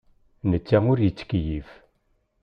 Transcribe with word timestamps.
Netta 0.49 0.77
ur 0.91 0.97
yettkeyyif. 1.01 1.69